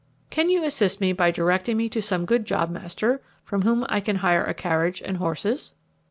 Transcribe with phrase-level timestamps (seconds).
[0.31, 4.15] Can you assist me by directing me to some good jobmaster from whom I can
[4.15, 5.75] hire a carriage and horses?"